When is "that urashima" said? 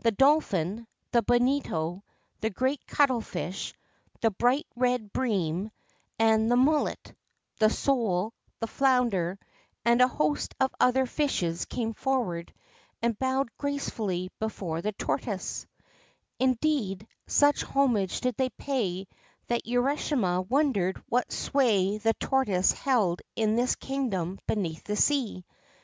19.48-20.42